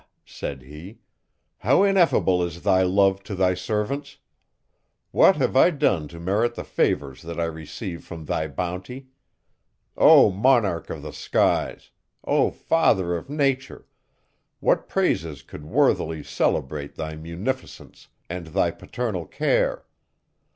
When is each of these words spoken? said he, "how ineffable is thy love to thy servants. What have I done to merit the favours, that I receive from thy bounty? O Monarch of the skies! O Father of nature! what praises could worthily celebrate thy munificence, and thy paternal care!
said 0.25 0.63
he, 0.63 0.97
"how 1.59 1.83
ineffable 1.83 2.41
is 2.43 2.63
thy 2.63 2.81
love 2.81 3.21
to 3.21 3.35
thy 3.35 3.53
servants. 3.53 4.17
What 5.11 5.35
have 5.35 5.55
I 5.55 5.69
done 5.69 6.07
to 6.07 6.19
merit 6.19 6.55
the 6.55 6.63
favours, 6.63 7.21
that 7.21 7.39
I 7.39 7.43
receive 7.45 8.03
from 8.03 8.25
thy 8.25 8.47
bounty? 8.47 9.09
O 9.95 10.31
Monarch 10.31 10.89
of 10.89 11.03
the 11.03 11.13
skies! 11.13 11.91
O 12.25 12.49
Father 12.49 13.15
of 13.15 13.29
nature! 13.29 13.85
what 14.59 14.89
praises 14.89 15.43
could 15.43 15.65
worthily 15.65 16.23
celebrate 16.23 16.95
thy 16.95 17.15
munificence, 17.15 18.07
and 18.27 18.47
thy 18.47 18.71
paternal 18.71 19.27
care! 19.27 19.85